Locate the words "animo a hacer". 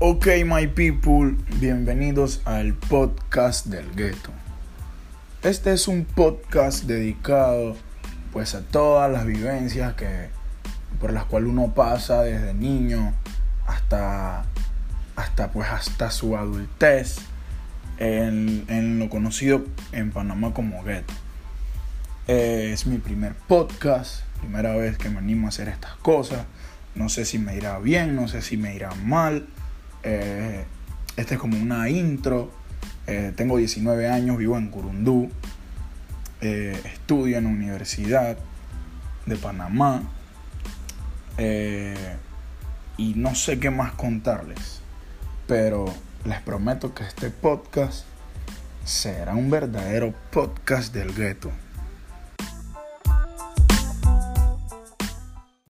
25.18-25.68